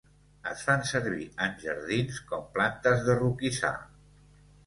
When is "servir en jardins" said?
0.91-2.17